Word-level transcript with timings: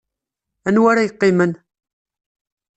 Anwa 0.67 0.87
ara 0.91 1.05
yeqqimen? 1.05 1.51